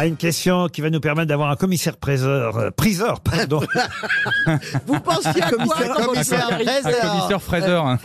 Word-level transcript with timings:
Ah, 0.00 0.06
une 0.06 0.16
question 0.16 0.68
qui 0.68 0.80
va 0.80 0.90
nous 0.90 1.00
permettre 1.00 1.26
d'avoir 1.28 1.50
un 1.50 1.56
commissaire-priseur, 1.56 2.56
euh, 2.56 2.70
priseur, 2.70 3.18
pardon. 3.20 3.60
Vous 4.86 5.00
pensiez 5.00 5.42
à 5.42 5.50
quoi 5.50 5.58
Commissaire- 5.58 5.94
quand 5.96 6.04
commissaire 6.04 6.48
Fraser. 6.48 7.00
Un 7.02 7.08
commissaire 7.08 7.42
Fraser. 7.42 7.72
hein. 7.72 7.98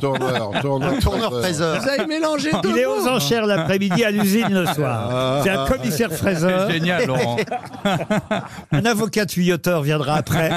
Tourneur, 0.00 0.50
tourneur, 0.60 0.98
Tourneur 1.00 1.30
fraiseur. 1.40 1.80
Vous 1.80 1.88
avez 1.88 2.06
mélangé 2.06 2.50
deux 2.64 2.70
Il 2.70 2.78
est 2.78 2.86
mots. 2.86 2.96
aux 3.04 3.08
enchères 3.08 3.46
l'après-midi 3.46 4.04
à 4.04 4.10
l'usine 4.10 4.48
le 4.50 4.66
soir. 4.66 5.42
C'est 5.44 5.50
un 5.50 5.66
commissaire 5.66 6.12
fraiseur. 6.12 6.66
C'est 6.68 6.74
génial, 6.74 7.06
Laurent. 7.06 7.36
Un 8.72 8.84
avocat 8.84 9.26
tuyauteur 9.26 9.82
viendra 9.82 10.14
après. 10.16 10.50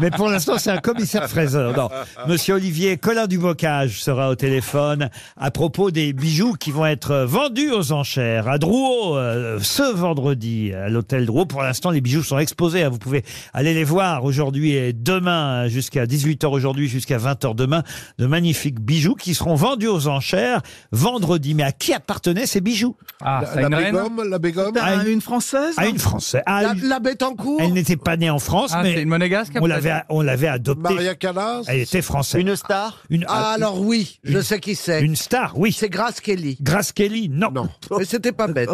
Mais 0.00 0.10
pour 0.10 0.28
l'instant, 0.28 0.58
c'est 0.58 0.70
un 0.70 0.78
commissaire 0.78 1.28
fraiseur. 1.28 1.76
Non. 1.76 1.88
Monsieur 2.26 2.54
Olivier 2.54 2.96
Colin 2.96 3.26
du 3.28 3.38
Bocage 3.38 4.02
sera 4.02 4.30
au 4.30 4.34
téléphone 4.34 5.08
à 5.36 5.50
propos 5.52 5.90
des 5.92 6.12
bijoux 6.12 6.54
qui 6.54 6.72
vont 6.72 6.86
être 6.86 7.14
vendus 7.24 7.70
aux 7.70 7.92
enchères 7.92 8.48
à 8.48 8.58
Drouot 8.58 9.16
euh, 9.16 9.42
ce 9.60 9.94
vendredi 9.94 10.72
à 10.72 10.88
l'hôtel 10.88 11.26
Drouot. 11.26 11.46
Pour 11.46 11.62
l'instant, 11.62 11.90
les 11.90 12.00
bijoux 12.00 12.22
sont 12.22 12.38
exposés. 12.38 12.82
hein. 12.82 12.88
Vous 12.88 12.98
pouvez 12.98 13.24
aller 13.52 13.74
les 13.74 13.84
voir 13.84 14.24
aujourd'hui 14.24 14.72
et 14.72 14.92
demain 14.92 15.68
jusqu'à 15.68 16.06
18h 16.06 16.46
aujourd'hui 16.46 16.88
jusqu'à 16.88 17.18
20h 17.18 17.54
demain. 17.54 17.82
De 18.18 18.26
magnifiques 18.26 18.80
bijoux 18.80 19.14
qui 19.14 19.34
seront 19.34 19.54
vendus 19.54 19.88
aux 19.88 20.08
enchères 20.08 20.60
vendredi. 20.92 21.54
Mais 21.54 21.62
à 21.62 21.72
qui 21.72 21.92
appartenaient 21.92 22.46
ces 22.46 22.60
bijoux? 22.60 22.96
Ah, 23.22 23.42
La, 23.56 23.68
la 23.68 23.80
Bégum, 23.90 24.22
la 24.28 24.38
Bégum 24.38 24.72
Ah, 24.80 24.94
une- 24.96 25.08
une 25.14 25.20
française 25.20 25.74
À 25.76 25.86
une 25.86 25.98
Française. 25.98 26.42
À 26.46 26.62
La, 26.62 26.72
une- 26.72 26.88
la 26.88 26.98
Bettencourt 27.00 27.60
Elle 27.60 27.72
n'était 27.72 27.96
pas 27.96 28.16
née 28.16 28.30
en 28.30 28.38
France, 28.38 28.70
Ah, 28.74 28.82
mais 28.82 29.00
une 29.02 29.08
monégasque 29.08 29.52
on 29.60 29.66
l'avait, 29.66 29.94
on 30.08 30.20
l'avait 30.20 30.48
adoptée. 30.48 30.82
Maria 30.94 31.14
Callas 31.14 31.62
Elle 31.66 31.80
était 31.80 32.02
française. 32.02 32.40
Une 32.40 32.56
star 32.56 32.98
Une, 33.10 33.24
Ah, 33.28 33.52
alors 33.54 33.80
oui, 33.80 34.18
je 34.24 34.40
sais 34.40 34.60
qui 34.60 34.74
c'est. 34.74 35.02
une 35.02 35.16
star, 35.16 35.52
oui. 35.56 35.72
C'est 35.72 35.88
Grace 35.88 36.20
Kelly. 36.20 36.56
Grace 36.60 36.92
Kelly, 36.92 37.28
non. 37.28 37.50
Non. 37.54 37.68
Mais 37.98 38.04
c'était 38.04 38.32
pas 38.32 38.46
bête. 38.48 38.68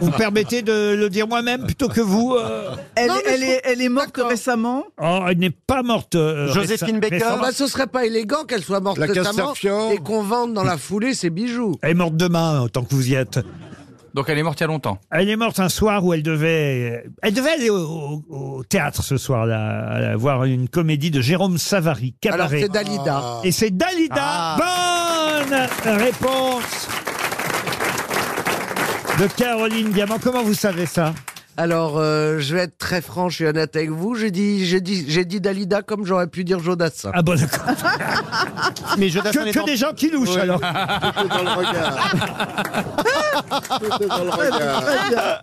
Vous 0.00 0.10
permettez 0.10 0.62
de 0.62 0.94
le 0.94 1.08
dire 1.10 1.26
moi-même 1.28 1.64
plutôt 1.64 1.88
que 1.88 2.00
vous 2.00 2.34
euh 2.38 2.70
Elle, 2.94 3.08
Non, 3.08 3.14
mais 3.24 3.32
elle, 3.34 3.42
est, 3.42 3.60
elle 3.64 3.82
est 3.82 3.88
morte 3.88 4.18
récemment 4.22 4.84
Oh, 5.00 5.20
elle 5.28 5.38
n'est 5.38 5.50
pas 5.50 5.82
morte. 5.82 6.14
euh, 6.14 6.48
Joséphine 6.52 6.98
récem- 6.98 7.00
Baker 7.00 7.14
récemment. 7.16 7.42
Bah, 7.42 7.52
ce 7.52 7.66
serait 7.66 7.86
pas 7.86 8.04
élégant 8.06 8.44
qu'elle 8.44 8.62
soit 8.62 8.80
morte 8.80 8.98
La 8.98 9.06
récemment 9.06 9.52
et 9.92 9.98
qu'on 9.98 10.22
vende 10.22 10.54
dans 10.54 10.64
la 10.64 10.76
foulée 10.78 11.14
ses 11.14 11.30
bijoux. 11.30 11.76
Elle 11.82 11.90
est 11.90 11.94
morte 11.94 12.16
demain, 12.16 12.60
autant 12.62 12.82
que 12.84 12.94
vous 12.94 13.08
y 13.10 13.14
êtes. 13.14 13.40
Donc 14.12 14.28
elle 14.28 14.38
est 14.38 14.42
morte 14.42 14.58
il 14.58 14.62
y 14.62 14.64
a 14.64 14.66
longtemps. 14.66 14.98
Elle 15.12 15.28
est 15.30 15.36
morte 15.36 15.60
un 15.60 15.68
soir 15.68 16.04
où 16.04 16.12
elle 16.12 16.24
devait, 16.24 17.04
elle 17.22 17.32
devait 17.32 17.52
aller 17.52 17.70
au, 17.70 17.76
au- 17.78 18.24
au 18.58 18.64
théâtre 18.64 19.04
ce 19.04 19.16
soir-là, 19.16 20.10
à 20.12 20.16
voir 20.16 20.42
une 20.44 20.68
comédie 20.68 21.12
de 21.12 21.20
Jérôme 21.20 21.58
Savary, 21.58 22.14
Alors 22.24 22.38
Cabaret. 22.48 22.60
c'est 22.62 22.68
Dalida. 22.72 23.22
Et 23.44 23.52
c'est 23.52 23.70
Dalida. 23.70 24.16
Ah. 24.18 24.56
Bonne 25.46 25.96
réponse 25.98 26.88
de 29.20 29.26
Caroline 29.36 29.90
Diamant. 29.90 30.16
Comment 30.22 30.42
vous 30.42 30.54
savez 30.54 30.86
ça? 30.86 31.12
Alors 31.56 31.98
euh, 31.98 32.38
je 32.38 32.54
vais 32.54 32.62
être 32.62 32.78
très 32.78 33.02
franche 33.02 33.40
et 33.42 33.46
honnête 33.46 33.76
avec 33.76 33.90
vous. 33.90 34.14
J'ai 34.14 34.30
dit, 34.30 34.64
j'ai 34.64 34.80
dit, 34.80 35.04
j'ai 35.08 35.26
dit 35.26 35.40
Dalida 35.42 35.82
comme 35.82 36.06
j'aurais 36.06 36.26
pu 36.28 36.42
dire 36.42 36.58
Jodassin. 36.60 37.10
Ah 37.12 37.20
bon, 37.20 37.34
d'accord. 37.38 37.66
Mais 38.98 39.10
je 39.10 39.18
Que, 39.18 39.52
que 39.52 39.66
des 39.66 39.76
gens 39.76 39.92
qui 39.94 40.10
louchent 40.10 40.36
alors. 40.38 40.58
Dans 40.60 41.42
le 41.42 41.50
regard. 41.50 42.12
Tout 43.78 44.02
est 44.04 44.06
dans 44.06 44.24
le 44.24 44.30
regard. 44.30 45.42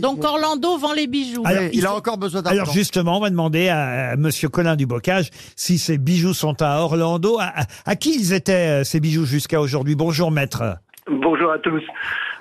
Donc 0.00 0.24
Orlando 0.24 0.78
vend 0.78 0.94
les 0.94 1.06
bijoux. 1.08 1.42
Alors, 1.44 1.64
il 1.72 1.84
a 1.86 1.94
encore 1.94 2.16
besoin 2.16 2.40
d'argent. 2.40 2.62
Alors 2.62 2.72
justement, 2.72 3.18
on 3.18 3.20
va 3.20 3.28
demander 3.28 3.68
à, 3.68 4.10
à 4.12 4.16
Monsieur 4.16 4.48
Colin 4.48 4.76
du 4.76 4.86
Bocage 4.86 5.28
si 5.56 5.76
ces 5.76 5.98
bijoux 5.98 6.32
sont 6.32 6.62
à 6.62 6.78
Orlando. 6.78 7.38
À, 7.38 7.52
à- 7.60 7.64
à 7.84 7.96
qui 7.96 8.14
ils 8.18 8.32
étaient 8.32 8.80
euh, 8.80 8.84
ces 8.84 8.98
bijoux 9.00 9.26
jusqu'à 9.26 9.60
aujourd'hui? 9.60 9.94
Bonjour 9.94 10.30
maître. 10.30 10.78
Bonjour 11.10 11.52
à 11.52 11.58
tous. 11.58 11.82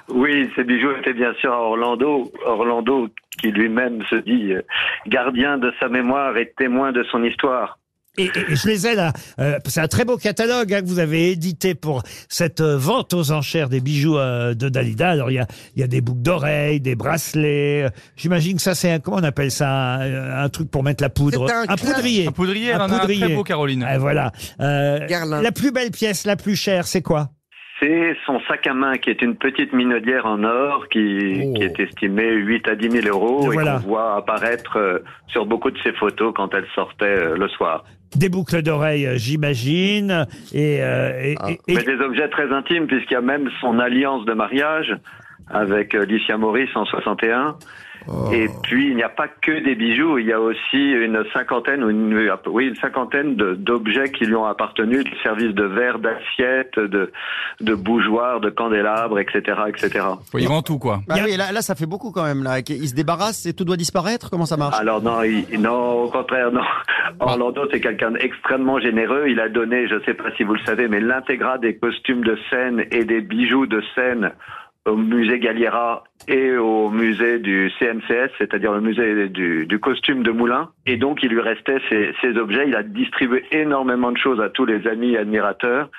Oui, 0.10 0.50
ces 0.56 0.64
bijoux 0.64 0.92
étaient 1.00 1.14
bien 1.14 1.34
sûr 1.42 1.52
à 1.52 1.60
Orlando. 1.62 2.32
Orlando 2.46 3.08
qui 3.42 3.52
lui-même 3.52 4.02
se 4.10 4.16
dit 4.16 4.54
euh, 4.54 4.62
gardien 5.08 5.58
de 5.58 5.72
sa 5.80 5.90
mémoire 5.90 6.38
et 6.38 6.54
témoin 6.58 6.92
de 6.92 7.04
son 7.12 7.24
histoire. 7.24 7.78
Et, 8.20 8.32
et 8.36 8.56
je 8.56 8.68
les 8.68 8.88
ai 8.88 8.96
là. 8.96 9.14
Euh, 9.38 9.60
c'est 9.68 9.80
un 9.80 9.88
très 9.88 10.04
beau 10.04 10.18
catalogue 10.18 10.74
hein, 10.74 10.82
que 10.82 10.88
vous 10.88 10.98
avez 10.98 11.30
édité 11.30 11.76
pour 11.76 12.02
cette 12.30 12.62
euh, 12.62 12.76
vente 12.76 13.14
aux 13.14 13.32
enchères 13.32 13.70
des 13.70 13.80
bijoux 13.80 14.18
euh, 14.18 14.56
de 14.56 14.70
Dalida. 14.70 15.10
Alors 15.10 15.30
il 15.30 15.36
y 15.36 15.40
a, 15.40 15.46
il 15.76 15.82
y 15.82 15.84
a 15.84 15.88
des 15.88 16.02
boucles 16.02 16.24
d'oreilles, 16.24 16.82
des 16.82 16.96
bracelets. 16.96 17.84
euh, 17.84 17.90
J'imagine 18.16 18.56
que 18.56 18.64
ça 18.64 18.74
c'est 18.74 18.90
un 18.90 19.00
comment 19.00 19.18
on 19.18 19.24
appelle 19.24 19.52
ça 19.52 19.70
un, 19.70 20.44
un 20.46 20.50
truc 20.50 20.72
pour 20.72 20.82
mettre 20.82 21.04
la 21.04 21.10
poudre? 21.10 21.44
Un 21.52 21.66
cla- 21.76 21.78
poudrier. 21.94 22.28
Un 22.28 22.32
poudrier, 22.32 22.74
Un 22.74 22.80
a 22.80 22.84
un 22.86 22.90
poudrier. 23.00 23.22
très 23.26 23.36
beau, 23.36 23.44
Caroline. 23.44 23.86
Ah, 23.88 24.00
voilà. 24.00 24.32
Euh, 24.62 25.06
la 25.42 25.52
plus 25.52 25.72
belle 25.72 25.92
pièce, 25.92 26.26
la 26.26 26.38
plus 26.38 26.56
chère, 26.56 26.88
c'est 26.88 27.04
quoi? 27.04 27.30
C'est 27.80 28.16
son 28.26 28.40
sac 28.48 28.66
à 28.66 28.74
main 28.74 28.98
qui 28.98 29.12
est 29.12 29.22
une 29.22 29.36
petite 29.36 29.72
minaudière 29.72 30.26
en 30.26 30.44
or 30.44 30.88
qui, 30.90 31.44
Oh. 31.46 31.54
qui 31.54 31.64
est 31.64 31.80
estimée 31.80 32.32
8 32.32 32.68
à 32.70 32.76
10 32.76 32.90
000 33.02 33.08
euros 33.08 33.44
Et 33.44 33.46
et, 33.46 33.50
voilà. 33.54 33.74
qu'on 33.74 33.88
voit 33.88 34.16
apparaître 34.16 34.78
euh, 34.78 35.00
sur 35.28 35.46
beaucoup 35.46 35.70
de 35.70 35.78
ses 35.84 35.92
photos 35.94 36.34
quand 36.36 36.54
elle 36.56 36.66
sortait 36.74 37.06
euh, 37.06 37.38
le 37.38 37.48
soir. 37.50 37.84
Des 38.16 38.30
boucles 38.30 38.64
d'oreilles, 38.64 39.06
euh, 39.06 39.18
j'imagine. 39.18 40.26
Et, 40.54 40.80
euh, 40.82 41.22
et- 41.22 41.36
Ah. 41.40 41.52
et- 41.52 41.60
et- 41.72 41.76
Mais 41.76 41.84
des 41.84 42.00
objets 42.04 42.30
très 42.30 42.52
intimes 42.52 42.88
puisqu'il 42.88 43.14
y 43.14 43.18
a 43.18 43.22
même 43.22 43.50
son 43.62 43.78
alliance 43.80 44.26
de 44.26 44.34
mariage 44.34 44.96
avec 45.50 45.94
Licia 45.94 46.38
Maurice 46.38 46.70
en 46.76 46.86
61. 46.86 47.58
Oh. 48.10 48.32
Et 48.32 48.48
puis 48.64 48.90
il 48.90 48.96
n'y 48.96 49.04
a 49.04 49.10
pas 49.10 49.28
que 49.28 49.64
des 49.64 49.76
bijoux, 49.76 50.18
il 50.18 50.28
y 50.28 50.34
a 50.34 50.40
aussi 50.40 50.78
une 50.92 51.24
cinquantaine 51.34 51.84
ou 51.84 51.90
une, 51.90 52.32
oui 52.48 52.68
une 52.68 52.76
cinquantaine 52.76 53.36
de- 53.36 53.54
d'objets 53.56 54.12
qui 54.12 54.26
lui 54.26 54.36
ont 54.36 54.46
appartenu, 54.46 55.04
du 55.04 55.12
service 55.24 55.54
de 55.54 55.64
verre, 55.64 56.00
d'assiettes, 56.00 56.80
de, 56.80 57.12
de 57.62 57.76
bougeoirs, 57.76 58.40
de 58.40 58.50
candélabres, 58.50 59.20
etc., 59.20 59.42
etc. 59.68 60.06
Y 60.36 60.46
vend 60.46 60.62
tout, 60.62 60.80
quoi. 60.80 61.02
Bah 61.08 61.16
oui, 61.26 61.36
là, 61.38 61.52
là, 61.52 61.62
ça 61.62 61.76
fait 61.76 61.86
beaucoup 61.86 62.12
quand 62.12 62.24
même. 62.24 62.44
Là. 62.44 62.60
Il 62.60 62.88
se 62.88 62.96
débarrasse 62.96 63.46
et 63.46 63.54
tout 63.54 63.66
doit 63.66 63.78
disparaître. 63.78 64.30
Comment 64.30 64.46
ça 64.46 64.58
marche? 64.58 64.80
Alors 64.80 65.02
non, 65.02 65.24
il- 65.24 65.60
non, 65.60 66.04
au 66.04 66.10
contraire, 66.10 66.52
non. 66.52 66.62
Orlando, 67.20 67.64
c'est 67.72 67.82
quelqu'un 67.82 68.12
d'extrêmement 68.12 68.80
généreux. 68.80 69.26
Il 69.28 69.40
a 69.40 69.50
donné, 69.50 69.88
je 69.88 69.96
ne 69.96 70.00
sais 70.02 70.14
pas 70.14 70.32
si 70.38 70.44
vous 70.44 70.54
le 70.54 70.64
savez, 70.66 70.88
mais 70.88 71.00
l'intégrale 71.00 71.60
des 71.60 71.76
costumes 71.78 72.24
de 72.24 72.38
scène 72.50 72.86
et 72.92 73.04
des 73.06 73.22
bijoux 73.22 73.66
de 73.66 73.82
scène 73.96 74.32
au 74.88 74.96
musée 74.96 75.40
Galliera 75.40 76.04
et 76.28 76.56
au 76.58 76.90
musée 76.90 77.40
du 77.40 77.72
CNCS, 77.80 78.32
c'est-à-dire 78.38 78.74
le 78.74 78.82
musée 78.82 79.30
du, 79.30 79.66
du 79.66 79.80
costume 79.80 80.24
de 80.24 80.32
Moulin. 80.32 80.70
Et 80.86 80.98
donc, 80.98 81.24
il 81.24 81.30
lui 81.30 81.42
restait 81.42 81.80
ces, 81.90 82.14
ces 82.22 82.38
objets. 82.38 82.66
Il 82.68 82.76
a 82.76 82.84
distribué 82.84 83.46
énormément 83.52 84.12
de 84.12 84.18
choses 84.18 84.42
à 84.42 84.50
tous 84.50 84.66
les 84.66 84.88
amis 84.88 85.14
et 85.14 85.18
admirateurs. 85.18 85.90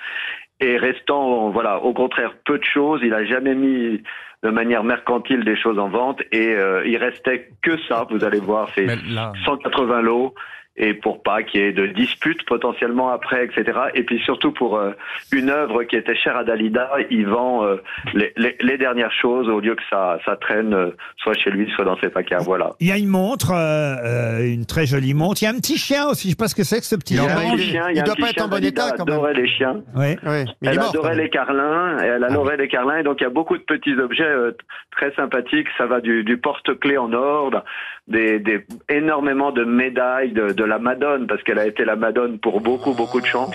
Et 0.61 0.77
restant, 0.77 1.51
voilà, 1.51 1.83
au 1.83 1.93
contraire, 1.93 2.35
peu 2.45 2.59
de 2.59 2.65
choses. 2.65 3.01
Il 3.05 3.15
a 3.15 3.25
jamais 3.25 3.55
mis 3.55 4.03
de 4.43 4.51
manière 4.51 4.85
mercantile 4.85 5.45
des 5.45 5.57
choses 5.57 5.79
en 5.79 5.89
vente. 5.89 6.21
Et 6.33 6.55
euh, 6.55 6.87
il 6.87 6.97
restait 6.97 7.51
que 7.63 7.79
ça. 7.89 8.07
Vous 8.11 8.25
allez 8.25 8.41
voir, 8.41 8.69
c'est 8.75 8.87
Mais 8.87 8.97
là, 9.09 9.33
180 9.45 10.03
lots 10.03 10.35
et 10.79 10.95
pour 10.95 11.23
pas 11.23 11.43
qu'il 11.43 11.61
y 11.61 11.65
ait 11.65 11.73
de 11.73 11.87
disputes 11.87 12.45
potentiellement 12.47 13.11
après, 13.11 13.45
etc. 13.45 13.79
Et 13.95 14.03
puis 14.05 14.19
surtout 14.21 14.53
pour 14.53 14.77
euh, 14.79 14.93
une 15.33 15.51
œuvre 15.51 15.83
qui 15.85 15.97
était 15.97 16.15
chère 16.17 16.37
à 16.37 16.45
Dalida, 16.45 16.91
il 17.11 17.27
vend 17.27 17.65
euh, 17.65 17.77
les, 18.15 18.33
les, 18.37 18.57
les 18.61 18.79
dernières 18.79 19.13
choses 19.13 19.49
au 19.49 19.61
lieu 19.61 19.75
que 19.75 19.83
ça, 19.91 20.19
ça 20.25 20.37
traîne 20.37 20.73
euh, 20.75 20.91
soit 21.17 21.35
chez 21.35 21.51
lui, 21.51 21.71
soit 21.75 21.85
dans 21.85 21.99
ses 21.99 22.09
placards. 22.09 22.43
Voilà. 22.43 22.71
il 22.81 22.89
y 22.89 22.93
a 22.93 22.97
une 22.97 23.09
montre, 23.09 23.53
une 23.53 24.67
très 24.67 24.87
jolie 24.87 25.15
montre. 25.15 25.43
Il 25.43 25.47
y 25.47 25.49
a 25.49 25.51
un 25.51 25.57
petit 25.59 25.77
chien 25.79 26.07
aussi. 26.09 26.29
Je 26.29 26.33
sais 26.33 26.37
pas 26.37 26.49
ce 26.49 26.55
que 26.55 26.63
c'est 26.65 26.79
que 26.79 26.87
ce 26.87 26.97
petit 26.97 27.15
Il 27.15 27.21
chien. 27.21 27.29
a 27.29 27.39
un 27.41 27.55
il- 27.55 27.59
chien, 27.61 27.89
il 27.91 28.03
doit 28.03 28.15
pas 28.15 28.29
être 28.29 28.35
chien, 28.35 28.45
en 28.45 28.49
bon 28.49 28.55
Dalida 28.57 28.87
état, 28.87 28.97
quand 28.97 29.05
même. 29.07 29.15
adorait 29.15 29.35
les 29.35 29.49
chiens. 29.49 29.77
Oui, 29.97 30.17
mais 30.23 30.45
il 30.63 30.69
est 30.69 30.71
Elle 30.73 30.77
mort. 30.79 30.89
adorait 30.91 31.17
les 31.17 31.31
carlins, 31.31 31.99
et 32.03 32.07
elle 32.07 32.25
adorait 32.25 32.57
les 32.57 32.69
carlins, 32.69 32.99
et 32.99 33.03
donc 33.03 33.17
il 33.21 33.25
y 33.25 33.27
a 33.27 33.31
beaucoup 33.31 33.57
de 33.57 33.63
petits 33.63 33.95
objets 33.99 34.23
euh, 34.25 34.53
très 34.93 35.13
sympathiques. 35.15 35.67
Ça 35.77 35.87
va 35.87 36.01
du, 36.01 36.23
du 36.25 36.37
porte-clés 36.39 36.99
en 36.99 37.13
or, 37.13 37.51
des, 38.07 38.39
des 38.39 38.65
énormément 38.89 39.51
de 39.53 39.65
médailles 39.65 40.33
de, 40.33 40.53
de 40.53 40.65
la 40.69 40.79
Madone, 40.79 41.27
parce 41.27 41.43
qu'elle 41.43 41.59
a 41.59 41.67
été 41.67 41.85
la 41.85 41.97
Madone 41.97 42.39
pour 42.39 42.61
beaucoup 42.61 42.93
beaucoup 42.95 43.21
de 43.21 43.27
chants. 43.27 43.51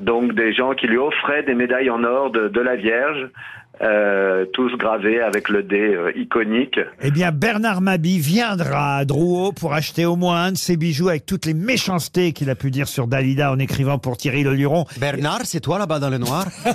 Donc 0.00 0.34
des 0.34 0.52
gens 0.52 0.72
qui 0.74 0.86
lui 0.86 0.98
offraient 0.98 1.42
des 1.44 1.54
médailles 1.54 1.90
en 1.90 2.02
or 2.04 2.30
de, 2.30 2.48
de 2.48 2.60
la 2.60 2.76
Vierge, 2.76 3.28
euh, 3.82 4.44
tous 4.52 4.70
gravés 4.76 5.20
avec 5.20 5.48
le 5.48 5.62
dé 5.62 5.80
euh, 5.94 6.12
iconique. 6.16 6.78
Eh 7.02 7.10
bien, 7.10 7.30
Bernard 7.32 7.80
Mabi 7.80 8.18
viendra 8.18 8.96
à 8.98 9.04
Drouot 9.04 9.52
pour 9.52 9.74
acheter 9.74 10.04
au 10.04 10.14
moins 10.16 10.44
un 10.44 10.52
de 10.52 10.56
ses 10.56 10.76
bijoux 10.76 11.08
avec 11.08 11.24
toutes 11.26 11.46
les 11.46 11.54
méchancetés 11.54 12.32
qu'il 12.32 12.48
a 12.50 12.54
pu 12.54 12.70
dire 12.70 12.86
sur 12.88 13.06
Dalida 13.06 13.50
en 13.52 13.58
écrivant 13.58 13.98
pour 13.98 14.16
Thierry 14.16 14.42
Le 14.44 14.54
Luron. 14.54 14.84
Bernard, 15.00 15.40
c'est 15.44 15.60
toi 15.60 15.78
là-bas 15.78 15.98
dans 16.00 16.10
le 16.10 16.18
noir 16.18 16.46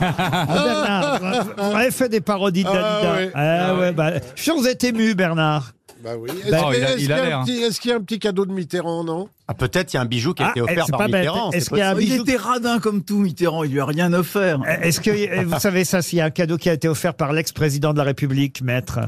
Ah, 0.00 0.46
Bernard, 0.48 1.44
vous- 1.56 1.76
avez 1.76 1.90
fait 1.90 2.08
des 2.08 2.20
parodies 2.20 2.64
de 2.64 2.68
Ah, 2.72 3.00
Dalida. 3.02 3.30
Ah, 3.34 3.66
Ah, 3.68 3.74
ouais, 3.78 3.92
bah, 3.92 4.12
je 4.14 4.20
suis 4.36 4.44
sûr 4.44 4.54
que 4.54 4.60
vous 4.60 4.68
êtes 4.68 4.84
ému, 4.84 5.14
Bernard. 5.14 5.72
Bah 6.02 6.10
oui. 6.18 6.28
Oh, 6.32 6.38
Est-ce 6.38 6.48
il 6.48 6.54
a- 6.54 6.58
qu'il 6.96 7.08
y, 7.08 7.12
a 7.12 7.16
a 7.16 7.24
l'air, 7.24 7.38
un 7.38 7.44
petit- 7.44 7.62
est-ce 7.62 7.80
qu'il 7.80 7.90
y 7.90 7.94
a 7.94 7.96
un 7.96 8.00
petit 8.02 8.18
cadeau 8.18 8.44
de 8.46 8.52
Mitterrand, 8.52 9.04
non? 9.04 9.28
Ah, 9.48 9.54
Peut-être 9.54 9.92
il 9.92 9.96
y 9.96 9.98
a 9.98 10.02
un 10.02 10.06
bijou 10.06 10.34
qui 10.34 10.42
a 10.42 10.46
Ah, 10.46 10.50
été 10.50 10.60
eh, 10.60 10.62
offert 10.62 10.84
c'est 10.86 10.90
par 10.92 10.98
pas 11.00 11.06
bête. 11.08 11.14
Mitterrand. 11.20 11.50
Est-ce 11.52 11.64
c'est 11.66 11.68
qu'il 11.70 11.78
y 11.78 11.82
a 11.82 11.90
un 11.90 11.94
Il 11.94 11.98
bijou 11.98 12.22
était 12.22 12.36
radin 12.36 12.78
comme 12.80 13.04
tout, 13.04 13.18
Mitterrand. 13.18 13.64
Il 13.64 13.72
lui 13.72 13.80
a 13.80 13.84
rien 13.86 14.12
offert. 14.12 14.58
Est-ce 14.82 15.00
que 15.00 15.10
euh, 15.10 15.44
vous 15.46 15.58
savez 15.60 15.84
ça, 15.84 16.02
s'il 16.02 16.18
y 16.18 16.22
a 16.22 16.24
un 16.24 16.30
cadeau 16.30 16.56
qui 16.56 16.68
a 16.70 16.72
été 16.72 16.88
offert 16.88 17.14
par 17.14 17.32
l'ex-président 17.32 17.92
de 17.92 17.98
la 17.98 18.04
République, 18.04 18.62
maître? 18.62 18.98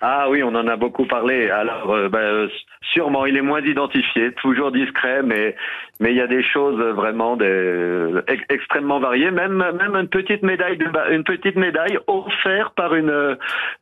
Ah 0.00 0.28
oui, 0.30 0.44
on 0.44 0.54
en 0.54 0.68
a 0.68 0.76
beaucoup 0.76 1.06
parlé. 1.06 1.50
Alors, 1.50 1.90
euh, 1.92 2.08
ben, 2.08 2.18
euh, 2.20 2.48
sûrement, 2.92 3.26
il 3.26 3.36
est 3.36 3.42
moins 3.42 3.60
identifié, 3.60 4.32
toujours 4.40 4.70
discret, 4.70 5.22
mais 5.24 5.56
mais 5.98 6.12
il 6.12 6.16
y 6.16 6.20
a 6.20 6.28
des 6.28 6.44
choses 6.44 6.78
vraiment 6.94 7.36
des, 7.36 8.12
ex- 8.28 8.44
extrêmement 8.48 9.00
variées. 9.00 9.32
Même 9.32 9.56
même 9.56 9.96
une 9.96 10.06
petite 10.06 10.44
médaille 10.44 10.78
de 10.78 10.86
ba- 10.86 11.08
une 11.10 11.24
petite 11.24 11.56
médaille 11.56 11.98
offerte 12.06 12.76
par 12.76 12.94
une 12.94 13.10
euh, 13.10 13.34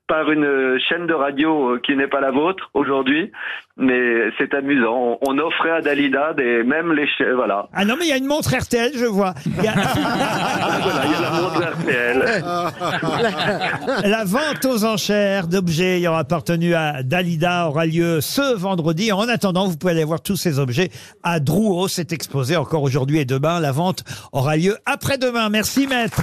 par 0.08 0.31
une 0.31 0.79
chaîne 0.88 1.06
de 1.06 1.14
radio 1.14 1.75
euh, 1.75 1.81
qui 1.85 1.97
n'est 1.97 2.06
pas 2.06 2.20
la 2.20 2.31
vôtre 2.31 2.70
aujourd'hui. 2.75 3.32
Mais 3.79 4.31
c'est 4.38 4.55
amusant. 4.55 5.19
On, 5.20 5.38
offrait 5.38 5.70
à 5.70 5.81
Dalida 5.82 6.32
des 6.32 6.62
même 6.64 6.93
les 6.93 7.06
voilà. 7.35 7.69
Ah 7.75 7.85
non, 7.85 7.97
mais 7.99 8.06
il 8.06 8.08
y 8.08 8.12
a 8.12 8.17
une 8.17 8.26
montre 8.26 8.56
RTL, 8.56 8.93
je 8.94 9.05
vois. 9.05 9.35
Il 9.47 9.62
y 9.62 9.69
a- 9.69 9.75
Ah, 9.76 10.79
voilà, 10.82 11.05
il 11.05 11.12
y 11.12 11.14
a 11.14 11.20
la 11.20 11.31
montre 11.31 11.62
RTL. 11.73 12.25
la 14.11 14.25
vente 14.25 14.64
aux 14.64 14.85
enchères 14.85 15.47
d'objets 15.47 15.99
ayant 15.99 16.14
appartenu 16.14 16.75
à 16.75 17.03
Dalida 17.03 17.69
aura 17.69 17.85
lieu 17.85 18.23
ce 18.23 18.56
vendredi. 18.56 19.12
En 19.12 19.29
attendant, 19.29 19.67
vous 19.69 19.76
pouvez 19.76 19.93
aller 19.93 20.05
voir 20.05 20.23
tous 20.23 20.37
ces 20.37 20.58
objets 20.58 20.88
à 21.23 21.38
Drouot. 21.38 21.88
C'est 21.88 22.12
exposé 22.12 22.56
encore 22.56 22.82
aujourd'hui 22.82 23.19
et 23.19 23.25
demain. 23.26 23.61
La 23.61 23.73
vente 23.73 24.05
aura 24.32 24.56
lieu 24.56 24.76
après-demain. 24.87 25.50
Merci, 25.50 25.87
maître. 25.87 26.23